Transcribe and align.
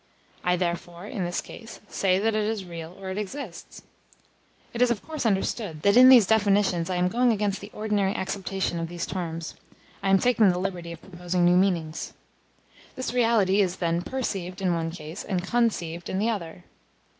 I 0.43 0.55
therefore, 0.55 1.05
in 1.05 1.25
this 1.25 1.41
case, 1.41 1.79
say 1.87 2.17
that 2.17 2.33
it 2.33 2.43
is 2.47 2.65
real 2.65 2.97
or 2.99 3.11
it 3.11 3.19
exists. 3.19 3.83
It 4.73 4.81
is 4.81 4.89
of 4.89 5.05
course 5.05 5.27
understood, 5.27 5.83
that 5.83 5.95
in 5.95 6.09
these 6.09 6.25
definitions 6.25 6.89
I 6.89 6.95
am 6.95 7.07
going 7.07 7.31
against 7.31 7.61
the 7.61 7.69
ordinary 7.71 8.15
acceptation 8.15 8.79
of 8.79 8.87
the 8.87 8.97
terms; 8.97 9.53
I 10.01 10.09
am 10.09 10.17
taking 10.17 10.49
the 10.49 10.57
liberty 10.57 10.91
of 10.91 11.03
proposing 11.03 11.45
new 11.45 11.55
meanings. 11.55 12.13
This 12.95 13.13
reality 13.13 13.61
is, 13.61 13.75
then, 13.75 14.01
perceived 14.01 14.59
in 14.59 14.73
one 14.73 14.89
case 14.89 15.23
and 15.23 15.45
conceived 15.45 16.09
in 16.09 16.17
the 16.17 16.31
other. 16.31 16.63